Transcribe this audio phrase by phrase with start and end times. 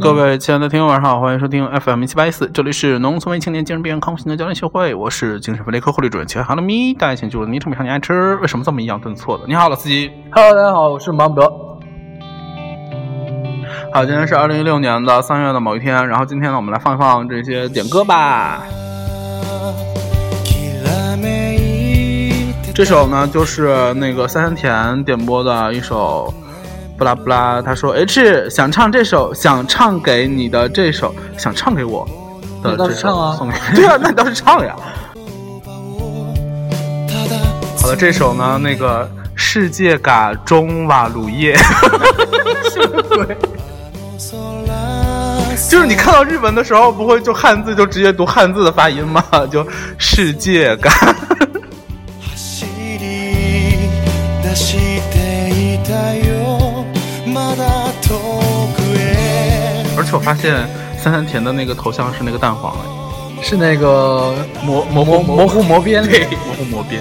[0.00, 9.44] 各位亲爱的听众，晚上好，欢迎收听 FM 七八一四，这里是农村为青年精神病康复型的教练协会，我是精神分裂科护理主任齐哈喽咪，大家请记住，昵称比上你爱吃，为什么这么一样顿挫的？
[9.46, 10.10] 你好，老司机。
[10.32, 11.52] Hello，大家好，我是马姆德。
[13.92, 18.62] 好，今天是二零一六年的三月的某一天，然后今天呢，我们来放一放这些点歌吧。
[22.74, 26.32] 这首呢，就是那个三三甜点播的一首。
[27.00, 32.06] 布拉布拉，他说：“H 想唱这首，想唱给你的这首，想唱给我
[32.62, 34.76] 的这首，唱啊送给 对啊，那你倒是唱呀。
[37.80, 41.56] 好了，这首呢，那个世界嘎中瓦鲁叶，
[42.70, 43.34] 什么鬼？
[45.70, 49.24] 就是你看到日文的时候，不会就汉字就直接读汉字的发音吗？
[49.50, 50.92] 就世界嘎。
[60.10, 67.00] 且我发现三三田的那个头像是那个蛋黄哎，是那个模模模模糊磨边对，模糊磨边。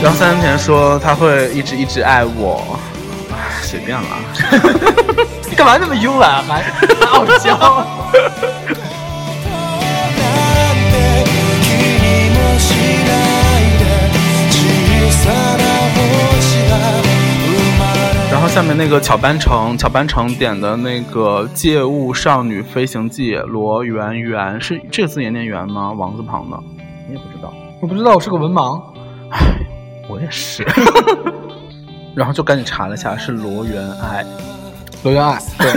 [0.00, 2.78] 然后三三田说他会一直一直爱我，
[3.62, 4.06] 随便了。
[5.50, 7.84] 你干嘛那么慵懒，还还傲娇？
[18.58, 25.92] 下面那个巧班城，巧班城点的那个《借物少女飞行记》，罗媛媛是这个字也念媛吗？
[25.92, 26.60] 王字旁的，
[27.06, 27.54] 你也不知道。
[27.80, 28.82] 我不知道，我是个文盲。
[29.30, 29.38] 唉
[30.08, 30.66] 我也是。
[32.16, 34.26] 然后就赶紧查了一下，是罗媛爱。
[35.04, 35.72] 罗媛爱，对。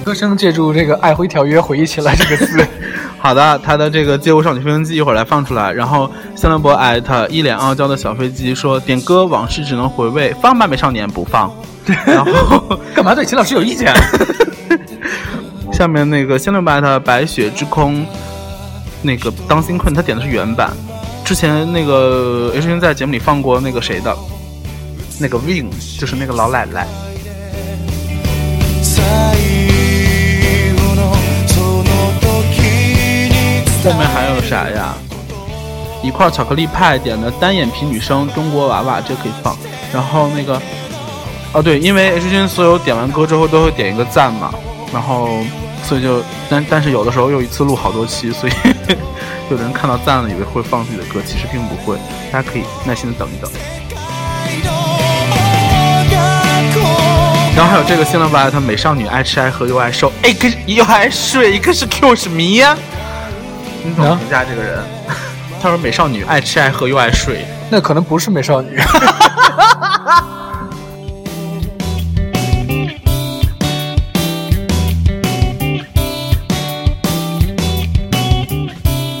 [0.02, 2.66] 歌声借助这个《爱回条约》回忆起来这个字。
[3.22, 5.72] 好的，他的这个《街舞少女飞行记》一会儿来放出来。
[5.72, 11.48] 然后香兰博艾特一脸傲娇的小飞机说：“点歌往事只能回味，放吧美少年不放。
[12.04, 13.94] ”然后干嘛对秦老师有意见？
[15.72, 18.04] 下面那个香兰博艾特白雪之空，
[19.02, 20.72] 那个当心困他点的是原版。
[21.24, 24.16] 之前那个 H 君在节目里放过那个谁的，
[25.20, 26.88] 那个 Win，就是那个老奶奶。
[33.84, 34.94] 后面还有啥呀？
[36.02, 39.56] 一块巧克力派点的单眼皮女生中国娃娃，这可以放。
[39.92, 40.60] 然后那个，
[41.52, 44.52] 哦对，因为 H 君所有点完歌之后都会点一个赞嘛，
[44.92, 45.28] 然后
[45.84, 48.52] 所以就但但是有的时候又一次录好多期，所以
[49.50, 51.96] 有的人看到赞了以为会放自己的歌，其实并不会，
[52.32, 53.50] 大家可以耐心的等一等。
[57.54, 62.76] 然后还有这个新浪吧，他美少女爱吃爱喝又爱瘦，哎，可是又爱睡，一个是 Q 是迷呀、
[63.84, 64.78] 你怎么评价这个人？
[65.60, 68.80] 他说美少女爱吃爱喝又爱睡，那可能不是美少女。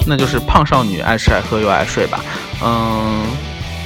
[0.04, 2.20] 那就是胖少女爱吃爱喝又爱睡吧。
[2.62, 3.22] 嗯，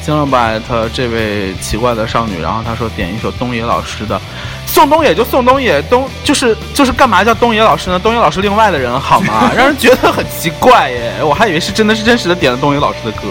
[0.06, 4.20] 新浪吧，他这位奇怪的少女，然后他说点一首东野老师的，
[4.64, 7.98] 宋冬野就宋冬野，东就是就是干嘛叫东野老师呢？
[7.98, 9.50] 东野老师另外的人好吗？
[9.58, 13.22] 让人觉得很奇怪耶，我还以为是真的是真实的点了东野老师的歌。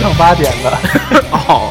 [0.00, 0.78] 正八点的。
[1.30, 1.70] 哦。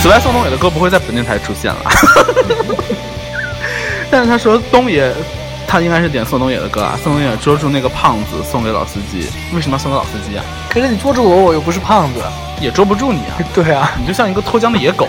[0.00, 1.80] 此外，宋冬野的歌不会在本电台出现了。
[4.10, 5.12] 但是他说东野，
[5.72, 6.98] 他应该是点宋冬野的歌啊。
[7.02, 10.44] 宋冬野捉住那个胖子送给老司机，为什么要送给老司机啊？
[10.68, 12.20] 可是你捉住我，我又不是胖子。
[12.60, 13.40] 也捉不住你啊！
[13.54, 15.08] 对啊，你就像一个脱缰的野狗。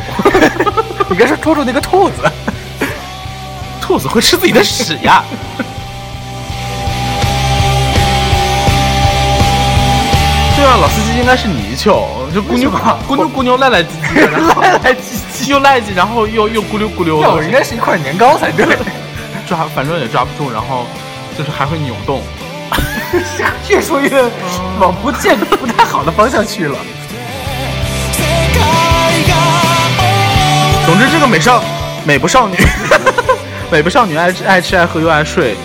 [1.10, 2.24] 你别说捉住那个兔子，
[3.82, 5.22] 兔子会吃自己的屎呀！
[10.56, 12.72] 对啊，老司机应该是泥鳅，就咕妞
[13.06, 14.98] 咕妞咕妞赖赖唧唧赖赖唧
[15.36, 18.66] 唧又赖唧，然后又又咕溜咕溜的，那我应该是一块年糕才对。
[19.54, 20.88] 抓反正也抓不住，然后
[21.38, 22.22] 就是还会扭动。
[23.70, 24.24] 越说越
[24.80, 26.76] 往不见不太好的方向去了。
[30.86, 31.64] 总之，这个美少
[32.04, 32.58] 美不少女，
[33.72, 35.56] 美不少女爱吃爱吃爱喝又爱睡，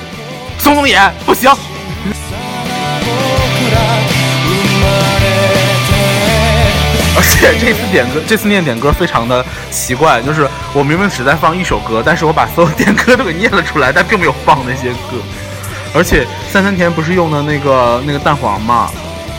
[0.58, 1.50] 宋冬野不行。
[7.16, 15.18] 而且这次点歌，这次念点歌非常的奇怪，就是我明明只在放一首歌，但是我把所有点歌都给念了出来，但并没有放那些歌。
[15.94, 18.90] 而且三三田不是用的那个那个蛋黄嘛，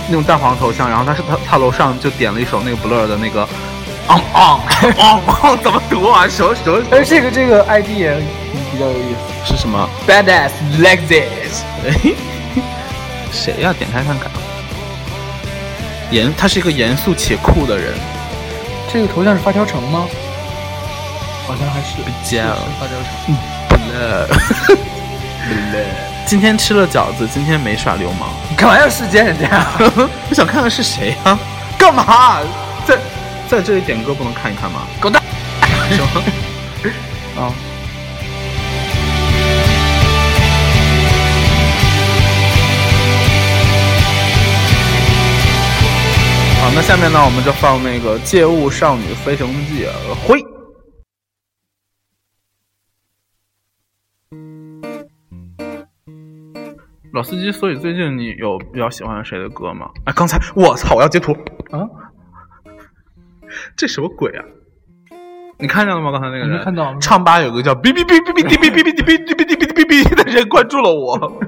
[0.07, 3.47] 那种蛋黄头像，然后他是他他楼上就点了一首那个 Blur 的那个
[4.07, 4.59] 昂昂
[4.97, 6.27] 昂昂， 怎么读啊？
[6.27, 6.83] 什么什么？
[6.89, 8.15] 但是这个这个 ID 也
[8.71, 9.13] 比较有意
[9.45, 10.49] 思是什么？，Badass
[10.79, 11.63] like this。
[11.85, 12.13] 哎，
[13.31, 14.29] 谁呀、点开看看。
[16.11, 17.93] 严，他是一个严肃且酷的人。
[18.91, 20.07] 这个头像是发条城吗？
[21.47, 23.35] 好像还是不见了发条城。
[23.69, 24.27] 不乐，
[24.67, 25.85] 不乐。
[26.25, 28.29] 今天吃了饺子，今天没耍流氓。
[28.49, 29.65] 你干嘛要视奸人家？
[30.29, 31.37] 我想看看是谁啊、
[31.77, 32.39] 干嘛？
[32.85, 32.97] 在
[33.47, 34.81] 在这里点歌不能看一看吗？
[34.99, 35.21] 狗蛋！
[35.91, 36.21] 什么？
[37.41, 37.53] 啊，
[46.79, 49.85] 那下面呢，我们就放那个《借物少女飞行记》
[50.25, 50.41] 灰。
[57.11, 59.89] 老司机，所以最近你有比较喜欢谁的歌吗？
[60.05, 61.33] 哎，刚才我操，我要截图
[61.69, 61.83] 啊！
[63.75, 64.45] 这什么鬼啊？
[65.57, 66.13] 你看见了吗？
[66.13, 71.39] 刚才那个人没看到唱吧有个叫哔哔哔哔哔哔哔哔哔哔哔哔哔哔哔的人关注了我。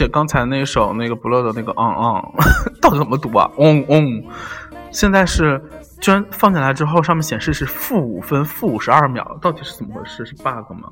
[0.00, 2.22] 且刚才那首那个不乐的那个嗯嗯，
[2.80, 3.50] 到底怎么读啊？
[3.58, 4.24] 嗯嗯，
[4.90, 5.62] 现在是
[6.00, 10.24] 居然放进来之后，上面显示是负五分、负五十二秒，到底是怎么回事？
[10.24, 10.88] 是 bug 吗？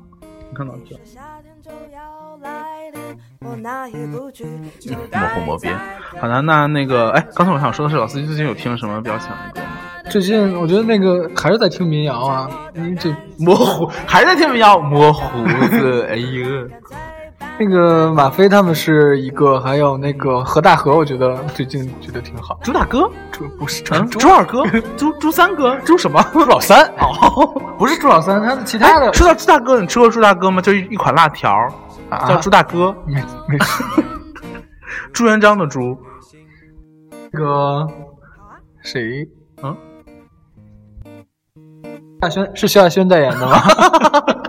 [0.51, 0.95] 你看到这？
[1.03, 3.01] 夏天就要来临，
[3.49, 5.75] 我哪也不去，模糊模边。
[6.21, 9.67] 好的，那那个，哎，刚才我想说的是，老司机最近有听什么比较喜欢的歌吗？
[10.11, 16.67] 最近我觉得那个还是在听民谣啊，你这模糊，还是在听民谣，模糊的，哎呀，
[17.59, 22.57] 那个马飞他们是一个，还有那个何大河，我觉得最近觉得挺好。
[22.63, 24.63] 朱大哥，朱不是嗯，朱朱二哥，
[24.95, 26.23] 朱朱三哥，朱什么？
[26.31, 27.45] 朱老三，哦，
[27.77, 30.61] 不是朱老三，他的其他的哎说到朱大哥，你吃过朱大哥吗？
[30.61, 31.51] 就一一款辣条，
[32.09, 33.83] 啊叫朱大哥，没没事。
[35.11, 35.97] 朱元璋的朱。
[37.31, 37.85] 那个
[38.83, 39.27] 谁，
[39.61, 39.75] 嗯，
[42.21, 43.61] 夏轩是萧亚轩代言的吗？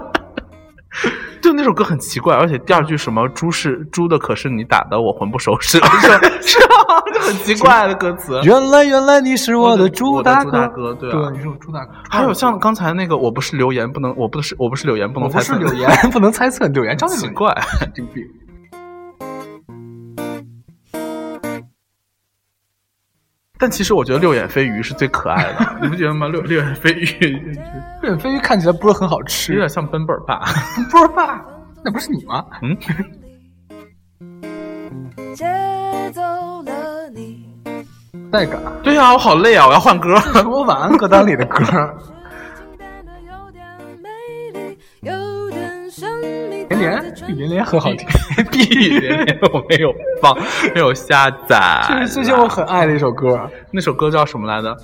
[1.50, 6.20] 就那首歌很奇怪，而且第二句什么“猪是猪的，可是你打的我魂不守舍”，是 吧？
[6.40, 8.40] 是啊，就很奇怪的歌词。
[8.44, 10.68] 原来原来你是我的猪大哥
[11.00, 11.92] 对啊对，你是我猪大哥。
[12.08, 17.52] 还有像刚才那个，我不是留言不能，我不是我不是留言不能猜测，我不是柳岩，不能猜测柳岩，张 奇怪。
[23.60, 26.26] 但其实我觉得六眼飞鱼是最可爱的， 你不觉得吗？
[26.28, 27.06] 六六眼飞鱼
[28.02, 30.40] 六眼飞鱼看起来不是很好吃有吃点，像奔本儿爸。
[30.90, 31.44] 波儿爸？
[31.84, 32.42] 那不是你吗？
[32.62, 32.74] 嗯，
[35.36, 35.44] 接
[36.12, 36.22] 走
[36.62, 37.44] 了你。
[38.32, 38.60] 带感。
[38.82, 40.16] 对呀、我好累啊，我要换歌。
[40.20, 41.62] 说完歌单里的歌，
[46.80, 46.86] 秘。
[46.86, 48.06] 连连比连连很好听，
[48.50, 48.64] 比
[48.98, 50.36] 连连我没有放，
[50.74, 51.84] 没有下载。
[51.88, 54.76] 这是最近我很爱的一首歌，那首歌叫什么来着？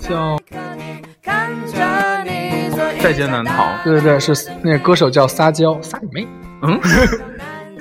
[0.00, 0.38] 叫
[1.22, 3.66] 看着你做一再见难逃。
[3.84, 6.26] 对对对，是那个歌手叫撒娇，撒你妹！
[6.62, 6.80] 嗯。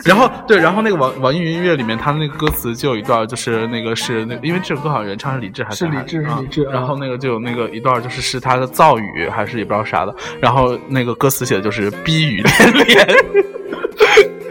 [0.05, 13.07] 然后对，然后那个网网易云音乐里面，他的那个歌词就有一段，就是那个是那，因为这首歌好像原唱是李志还是是李志啊是李志啊然后那个就有那个一段，就是是他的造语还是也不知道啥的，然后那个歌词写的就是逼雨连连，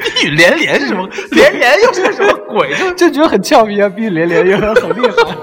[0.01, 1.09] 逼雨连连是什么？
[1.31, 2.75] 连连又是什么鬼？
[2.75, 5.37] 就 就觉得很俏皮啊，逼雨连连也很厉害。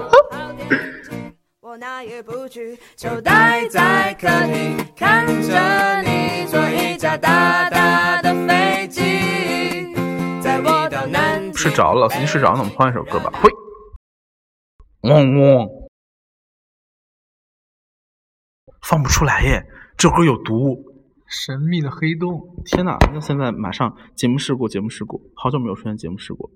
[1.60, 9.02] 我哪也不去，就待在客厅，看着你坐一架大大的飞机。
[11.54, 13.30] 睡着了，老司机睡着了，那我们换一首歌吧。
[13.40, 13.50] 会，
[15.02, 15.90] 嗡嗡，
[18.82, 19.62] 放不出来耶，
[19.96, 20.92] 这歌有毒。
[21.26, 22.96] 神秘的黑洞，天哪！
[23.12, 26.50] 那现在马上节目事故，节目事故，好久没有出现节目事故。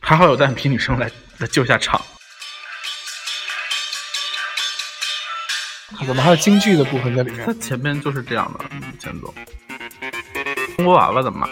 [0.00, 2.00] 还好有单眼皮女生来来救一下场。
[6.06, 7.52] 怎么还有京剧的部分在里面它？
[7.54, 8.64] 前面就是这样的
[8.98, 9.34] 前奏。
[10.78, 11.48] 中国娃娃的嘛，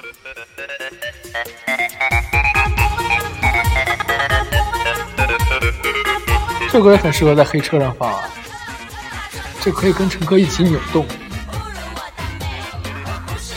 [6.71, 8.21] 这歌也很适合在黑车上放啊，
[9.61, 11.05] 这可以跟乘客一起扭动。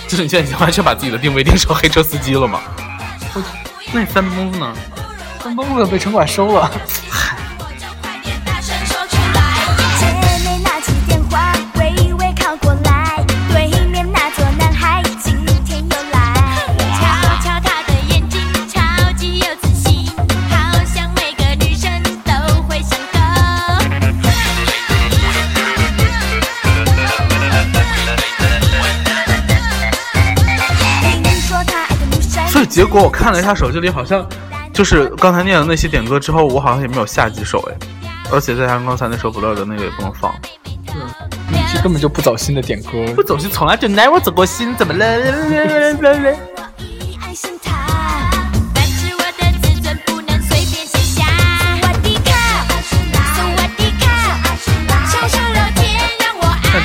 [0.08, 2.62] 就是你现在完全把自己的定位定成黑车司机了吗？
[3.94, 4.76] 那你三蹦子呢？
[5.44, 6.72] 三蹦子被城管收了，
[32.80, 34.26] 结果我看了一下手机里，好像
[34.72, 37.76] 就是刚才念的那些点歌之后，我好像也没有下几首哎，
[38.32, 40.34] 而且再加上刚才那首不乐的那个也不能放。
[41.52, 42.92] 你这根本就不走心的点歌。
[43.14, 45.06] 不走心，从来就 never 走过心，怎么了？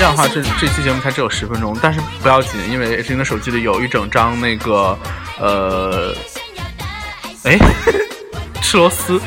[0.04, 4.96] 样的话，这这期节目才只有十分钟，但是不要紧，因为志英的手机里有一整张那个
[5.40, 6.14] 呃，
[7.44, 7.58] 哎，
[8.62, 9.20] 吃螺丝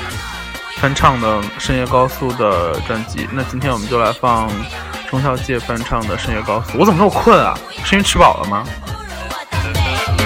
[0.78, 3.28] 翻唱的《深夜高速》的专辑。
[3.32, 4.50] 那今天我们就来放
[5.10, 6.78] 钟小姐翻唱的《深夜高速》。
[6.80, 7.58] 我怎么那么困啊？
[7.84, 8.64] 是因为吃饱了吗？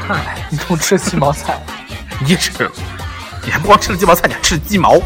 [0.07, 1.59] 看来，你都吃鸡毛菜，
[2.19, 2.71] 你也吃了，
[3.45, 5.01] 你还不光吃了鸡毛菜，你还吃了鸡毛。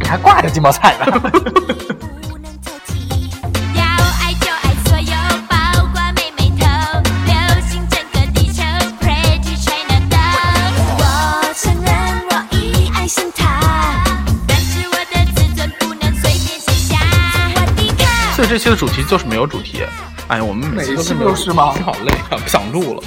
[0.00, 1.22] 你还挂着鸡毛菜呢。
[18.52, 19.82] 这期的主题就是没有主题。
[20.28, 23.02] 哎呀，我们每期都是没有每一期都是吗好累啊，不 想录了。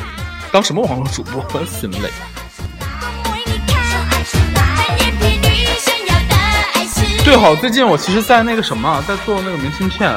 [0.51, 2.09] 当什么网络主播，心累。
[7.23, 10.11] 对，好，最近我其实，在那个什么，在做那个明信片，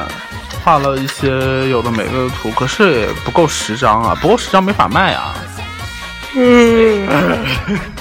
[0.63, 5.35] 画了一些有的没的图，可是也不够十张啊，不够十张没法卖啊。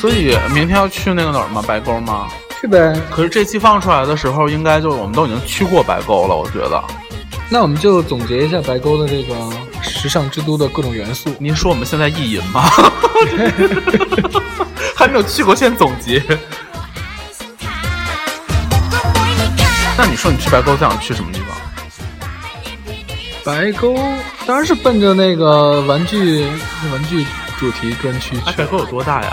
[0.00, 1.62] 所以明天要去那个哪儿吗？
[1.66, 2.28] 白沟吗？
[2.60, 2.94] 去呗。
[3.10, 6.82] 可是这期放出来的时候，应该就我们都已经去过白沟了，我觉得。
[7.48, 9.34] 那我们就总结一下白沟的这个
[9.82, 11.34] 时尚之都的各种元素。
[11.38, 12.64] 您说我们现在意淫吗？
[14.96, 16.22] 还没有去过，先总结。
[19.98, 21.48] 那你说你去白沟最想去什么地方？
[23.44, 23.96] 白沟
[24.44, 26.44] 当然是奔着那个玩具
[26.92, 27.24] 玩具
[27.58, 28.64] 主题专区白。
[28.66, 29.30] 沟有多大呀？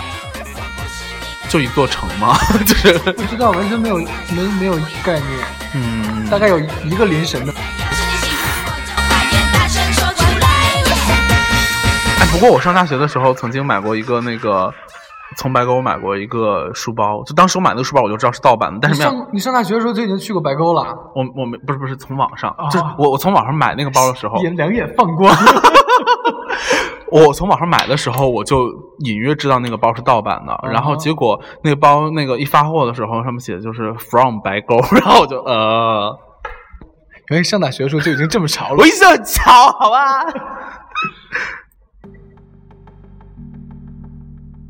[1.48, 2.36] 就一座城吗？
[2.66, 5.24] 就是，不知道，完全没有没没有概念，
[5.74, 7.52] 嗯，大概有一个临神的。
[12.18, 14.72] 哎，不过我上大学的时候曾经买过一个那个，
[15.36, 19.10] 从白沟买过一个书包，就当时我买那个书包我就知道是盗版的，但是没有。
[19.12, 20.82] 上你上大学的时候就已经去过白沟了，
[21.14, 25.32] 我我没不是不是从网上，就是我我从网上买那个包的时候，眼两眼放光。
[27.14, 28.66] 我从网上买的时候，我就
[29.04, 36.18] 隐约知道那个包是盗版的，然后结果那个包那个一发货的时候，上面写的就是 from 白沟，然后我就呃，
[37.28, 38.86] 原来上大学的时候就已经这么潮了我。
[38.86, 40.24] 一直很潮，好吧。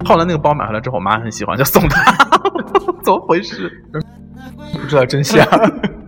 [0.04, 2.12] 后来那个包买回来之后，我妈很喜欢，就送她，
[3.02, 3.72] 怎么回事？
[4.74, 5.42] 不知道真相。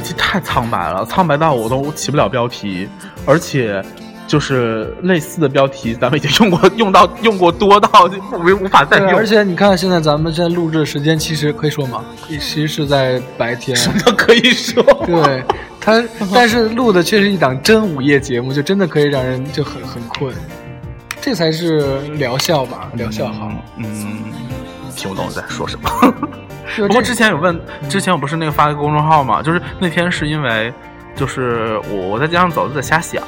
[0.00, 2.88] 期太苍白了，苍白到我都起不了标题，
[3.26, 3.82] 而且
[4.26, 9.14] 就是类似的标题，咱们已经用过，用到用过多到无无法再，用。
[9.14, 12.04] 而且你看，现在咱们现在录制的时间其实可以说吗？
[12.28, 13.76] 其实是在白天。
[13.76, 14.82] 什么都可以说。
[15.04, 15.44] 对，
[15.80, 16.02] 它
[16.32, 20.32] 但是录的却是一档真午夜节目，就真的可以让人就很很困，
[21.20, 23.50] 这才是疗效吧，疗效好。
[23.78, 24.18] 嗯，
[24.94, 25.90] 听不懂我在说什么。
[26.76, 30.72] 就不过之前有问，之前我不是那个发了个公众号嘛，就是那天是因为，
[31.14, 33.22] 就是我我在街上走就在瞎想，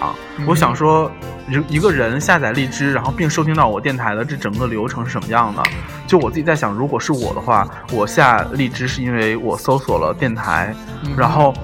[0.46, 1.10] 我想说，
[1.48, 5.62] 一一个人下载荔枝，然后并收听到我电台的这整个流程是什么样的？
[6.06, 10.74] 就我自己在想，如果是我的话，我下荔枝是因为我搜索了电台，
[11.16, 11.54] 然后。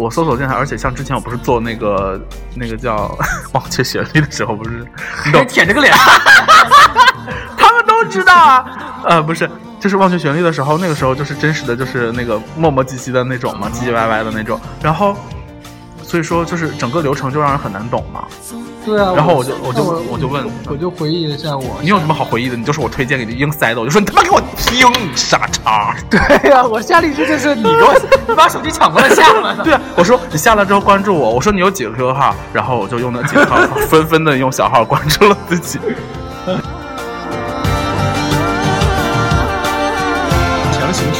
[0.00, 2.20] 我搜索电台，而且像之前我不是做那个
[2.54, 3.12] 那个叫
[3.52, 4.86] 忘却旋律的时候，不是
[5.26, 5.92] 你懂舔着个脸，
[7.58, 8.64] 他们都知道啊。
[9.08, 14.60] 呃，不是，就是忘却旋律的时候，那个时候就是真实的，就是那个磨磨唧唧的那种嘛，唧唧歪歪的那种。
[14.82, 15.16] 然后，
[16.02, 18.24] 所以说就是整个流程就让人很难懂嘛。
[18.84, 22.56] 对啊，然后我就我就那我就问我就回忆一下我，你有什么好回忆的？
[22.56, 25.94] 你就是我推荐给你硬塞的，我就说你他妈给我听，你傻叉。
[26.08, 27.94] 对呀、我下荔枝就是你给我，
[28.26, 29.62] 你把手机抢过来下了。
[29.62, 33.56] 对啊，我说你下了之后关注我，我说你有几个 QQ 号，然后我就用那几个号，
[33.88, 35.78] 纷纷的用小号关注了自己。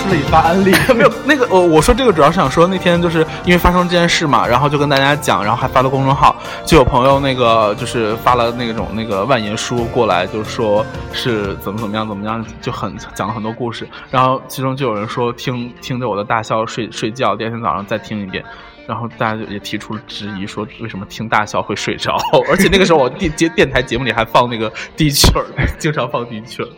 [0.08, 6.34] 强行吃了一发安利， 没有那个，我我说这个主要是想说，那天就是因为发生这件事嘛，然后就跟大家讲，然后还发了公众号，
[6.64, 18.42] 就有朋友那个就是发了那种那个万言书过来，就说是怎么怎么样怎么样，就很讲了很多故事，然后其中就有人说听听着我的大笑睡睡觉，第二天早上再听一遍。
[18.86, 22.16] 然后大家就也提出了质疑，说为什么听大笑会睡着？
[22.48, 25.44] 而且那个时候我电节电台节目里还放那个 D 曲儿，
[25.78, 26.68] 经常放 D 曲儿。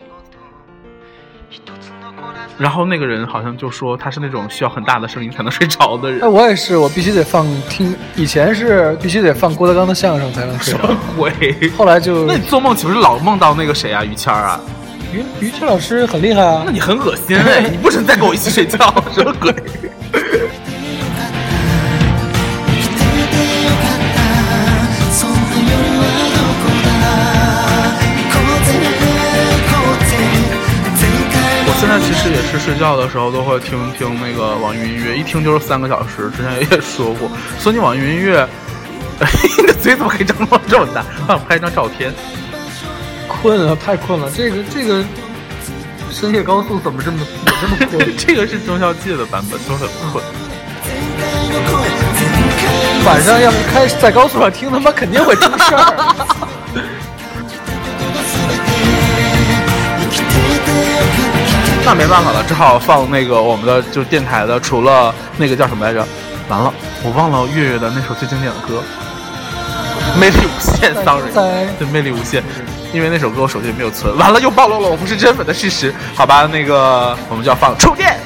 [2.57, 6.31] 然后那个人好像就说他是那种需要很大的声音才能睡着的人哎，人。
[6.31, 11.69] 我也是，我必须得放听，以前是必须得放郭德纲的相声才能睡什么，鬼！
[11.77, 14.03] 后来就那你做梦岂不是老梦到那个谁啊？
[14.03, 14.59] 于谦儿啊？
[15.13, 17.61] 于于谦老师很厉害啊那，你很恶心哎！
[17.69, 18.77] 你不准再跟我一起睡觉，
[19.13, 19.53] 什么鬼？
[31.81, 36.29] 现在其实也是睡觉的时候都会听听那个网易云音乐，一听就是三个小时。
[36.29, 38.47] 之前也说过，索尼网易云音乐，
[39.57, 41.03] 你的嘴怎么可以张这么大？
[41.25, 42.13] 帮我拍一张照片。
[43.27, 44.29] 困了，太困了。
[44.29, 45.03] 这个这个
[46.11, 48.15] 深夜高速怎么这么怎么这么困？
[48.15, 50.23] 这个是中孝记的版本，都很困。
[53.03, 56.50] 晚上要是开在高速上听，他妈肯定会出事儿。
[61.83, 66.07] 那没办法了，只好放那个我们的就电台的，除了那个叫什么来着？
[66.47, 66.73] 完了，
[67.03, 68.83] 我忘了月月的那首最经典的歌，
[70.19, 72.41] 《魅力无限》，sorry，对，《魅力无限》，
[72.93, 75.93] 因为那首歌我手机里没有存，完了又暴露了我不是真粉的事实。
[76.15, 78.17] 好吧，那个我们就要放触电。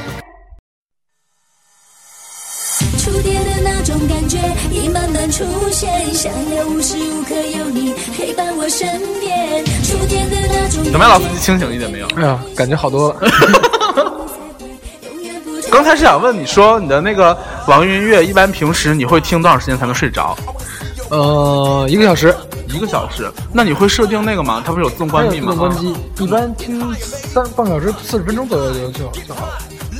[2.98, 4.38] 触电的那种感觉
[4.72, 9.64] 已慢慢出现，想要无时无刻有你陪伴我身边。
[9.84, 12.08] 触电的怎么样，老司机清醒一点没有？
[12.16, 13.20] 哎呀，感觉好多了。
[15.72, 20.36] 刚才是想问你说你的那个网易云音乐，一般平时你会听多长时间才能睡着？
[21.10, 22.34] 呃，一个小时，
[22.70, 23.30] 一个小时。
[23.54, 24.64] 那你会设定那个吗？
[24.66, 25.52] 它不是有自动关闭吗？
[25.52, 29.54] 自动关机，一般听三半个小时、四十分钟左右就就就好了。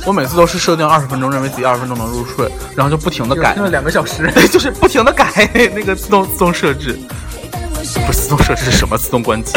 [0.06, 4.30] 我每次都是设定二十分钟，认为自己二十分钟能入睡，然后就不停的改听，了两个小时。
[4.34, 6.98] 对， 就是不停的改 那个自动自动设置，
[8.06, 8.96] 不是自动设置是什么？
[8.96, 9.52] 自动关机。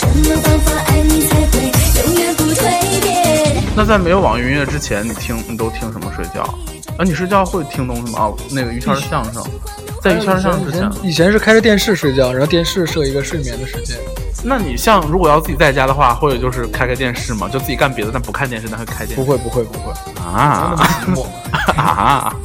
[0.00, 0.34] 边，感觉有点点危险。
[0.34, 1.54] 什么方法爱你才会
[2.02, 2.58] 永远不蜕
[3.00, 3.62] 变？
[3.76, 6.42] 那在没有网易云音乐之前，你听你都听什么睡觉？
[6.96, 8.20] 啊，你睡觉会听东西吗？
[8.20, 9.42] 哦，那个于谦的相声，
[10.00, 13.96] 在于谦的相声之前以前，是开着电视睡觉，然后电视设一个睡眠的时间。
[14.44, 17.48] 那你像如果要自己在家的话，会就是开开电视吗？
[17.48, 19.92] 就自己干别的，但不看电视，但会开电视不会，不会，不会。
[20.22, 20.76] 啊
[21.76, 22.36] 啊！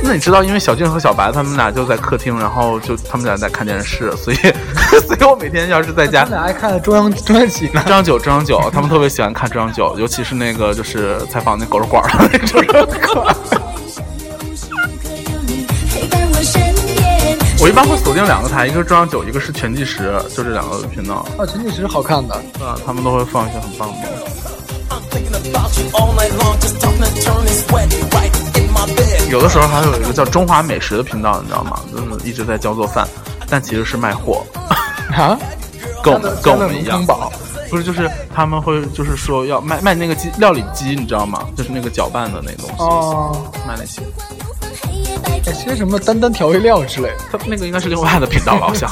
[0.00, 4.36] 那你知道，因为小静和小白他们俩就在客厅，然后就他们俩在看电视，所以
[5.00, 7.82] 所以我每天要是在家他们俩爱看中央中央几呢？
[7.82, 12.62] 中央九，中央九，他们特别喜欢看中央九，尤其是那个就是采访那狗肉馆儿的那种。
[17.60, 21.26] 我一般会锁定两个台，一个是中央九，一个是全计时，就这两个频道。
[21.36, 24.08] 啊，全计时好看的，啊，他们都会放一些很棒的.
[29.28, 31.80] 有的时候还有一个叫中华美食的频道，你知道吗？
[31.92, 33.06] 就是一直在教做饭，
[33.48, 34.44] 但其实是卖货，
[35.16, 35.38] 啊，
[36.02, 37.04] 跟我们跟我们一样
[37.70, 41.46] 不是，就是他们会就是说要卖卖那个鸡料理机，你知道吗？
[41.56, 44.00] 就是那个搅拌的那东西，哦，卖那些。
[45.46, 47.16] 哎些什么单单调味料之类的。
[47.32, 48.74] 他那个应该是另外的频道了，我要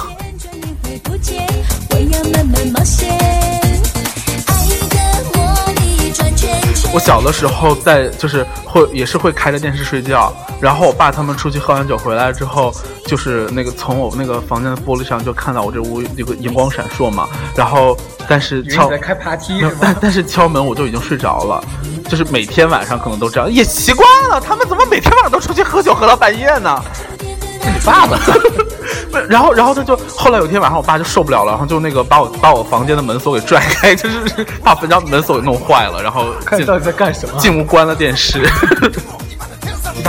[6.97, 12.73] 我小的时候在就是会也是会开着电视睡觉，然后我爸他们出去喝完酒回来之后，
[13.05, 17.95] 就是那个从我那个房间的玻璃上就看到我这屋有个荧光闪烁嘛，然后
[18.27, 21.63] 但是敲开爬梯没有但但是敲门我就已经睡着了，
[22.09, 26.83] 就是每天晚上可能都这样，也奇怪了，他们怎么每天晚上都出去喝酒喝到半夜呢？
[27.67, 28.19] 是你爸爸。
[29.11, 37.39] 不是然后，然后他就后来有一天晚上，我爸就受不了了，然后就那个把我把我房间的门锁给拽开， 就是把房间门锁给弄坏了，然后看你到底在干什么？
[37.39, 38.49] 进屋关了电视。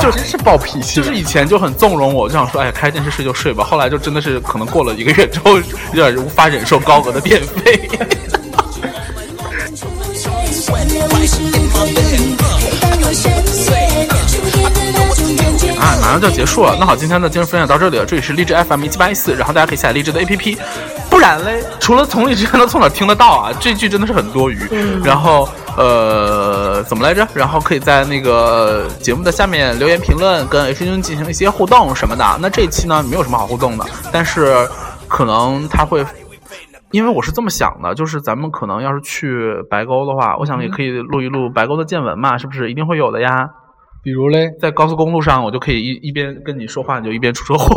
[0.02, 3.64] 就真是暴脾气就是以前就很纵容我，就想说，哎呀，开电视睡就睡吧。
[3.64, 7.90] 后来就真的是可能过了一个月之后，有点无法忍受高额的电费。
[16.20, 16.76] 就要结束了。
[16.80, 20.58] 那好，今天的今日分享到这里了，这里是荔枝 FM 一七八一四，然后大家可以下载荔枝的 APP。
[21.10, 23.52] 不然嘞，除了从荔枝还能从哪听得到啊？
[23.60, 24.60] 这句真的是很多余。
[25.04, 27.28] 然后呃，怎么来着？
[27.34, 32.38] 然后可以在那个节目的下面留言评论，跟 H 君进行一些互动什么的。
[32.42, 34.68] 那这一期呢，没有什么好互动的，但是
[35.08, 36.06] 可能他会。
[36.92, 42.72] 因为我是这么想的，就是咱们可能要是去白沟的话，我想也可以录一录白沟的见闻嘛，是不是？
[42.72, 43.50] 一定会有的呀。
[44.08, 47.76] 比如嘞，在高速公路上，我就可以一一边跟你说话，你就一边出车祸。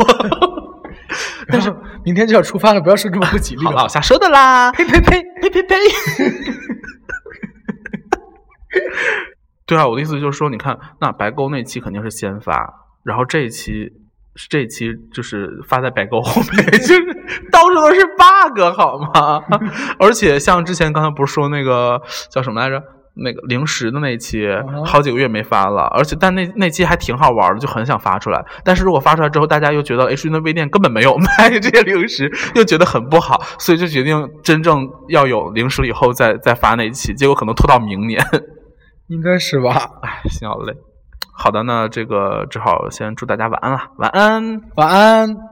[1.51, 4.71] 但是明天就要出发了，不要说这么不吉利好了，我瞎说的啦。
[4.71, 5.75] 呸呸呸呸呸呸！
[9.67, 13.91] 对啊，我的意思就是说，你看，那白沟那期肯定是先发，然后这一期
[14.49, 17.01] 这一期就是发在白沟后面，就是
[17.51, 19.43] 到处都是 bug 好吗？
[19.99, 22.81] 而且像之前刚才不是说那个叫什么来着？
[23.23, 24.47] 那个零食的那一期，
[24.85, 28.43] 好几个月没发了，而且但那那期还挺好玩的，就很想发出来。
[28.63, 38.23] 但是如果发出来之后，大家又觉得 H 云的微店根本没有 卖这些零食，又觉得很不好，所以就决定真正要有零食了以后再再发那一期，结果可能拖到明年。
[39.07, 39.89] 应该是吧？
[40.01, 40.73] 哎，心好累。
[41.33, 44.61] 好的，那这个只好先祝大家晚安了，晚安。
[44.75, 45.50] 晚安。